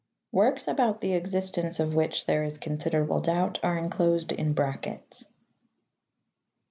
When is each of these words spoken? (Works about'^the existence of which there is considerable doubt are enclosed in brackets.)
(Works 0.31 0.65
about'^the 0.65 1.15
existence 1.15 1.79
of 1.79 1.93
which 1.93 2.25
there 2.25 2.43
is 2.43 2.57
considerable 2.57 3.19
doubt 3.19 3.59
are 3.61 3.77
enclosed 3.77 4.31
in 4.31 4.53
brackets.) 4.53 5.27